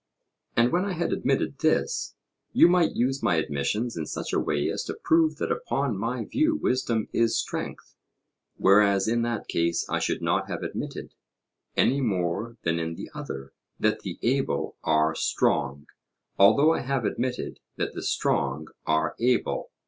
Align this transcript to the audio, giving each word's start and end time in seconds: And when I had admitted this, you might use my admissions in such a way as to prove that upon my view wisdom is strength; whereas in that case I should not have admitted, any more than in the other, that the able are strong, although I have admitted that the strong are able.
And 0.57 0.71
when 0.71 0.83
I 0.83 0.93
had 0.93 1.13
admitted 1.13 1.59
this, 1.59 2.15
you 2.53 2.67
might 2.67 2.95
use 2.95 3.21
my 3.21 3.35
admissions 3.35 3.95
in 3.95 4.07
such 4.07 4.33
a 4.33 4.39
way 4.39 4.67
as 4.67 4.83
to 4.85 4.95
prove 4.95 5.35
that 5.35 5.51
upon 5.51 5.95
my 5.95 6.25
view 6.25 6.55
wisdom 6.55 7.07
is 7.13 7.37
strength; 7.39 7.93
whereas 8.57 9.07
in 9.07 9.21
that 9.21 9.47
case 9.47 9.85
I 9.87 9.99
should 9.99 10.23
not 10.23 10.47
have 10.47 10.63
admitted, 10.63 11.13
any 11.77 12.01
more 12.01 12.57
than 12.63 12.79
in 12.79 12.95
the 12.95 13.11
other, 13.13 13.53
that 13.79 13.99
the 13.99 14.17
able 14.23 14.75
are 14.83 15.13
strong, 15.13 15.85
although 16.39 16.73
I 16.73 16.79
have 16.79 17.05
admitted 17.05 17.59
that 17.75 17.93
the 17.93 18.01
strong 18.01 18.69
are 18.87 19.15
able. 19.19 19.69